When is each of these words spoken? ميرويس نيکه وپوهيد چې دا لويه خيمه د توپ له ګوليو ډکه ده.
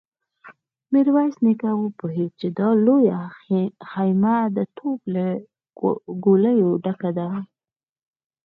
ميرويس 0.93 1.35
نيکه 1.45 1.71
وپوهيد 1.83 2.31
چې 2.39 2.47
دا 2.59 2.69
لويه 2.85 3.19
خيمه 3.91 4.35
د 4.55 4.57
توپ 4.77 4.99
له 5.13 5.25
ګوليو 6.25 6.69
ډکه 6.83 7.09
ده. 7.17 7.27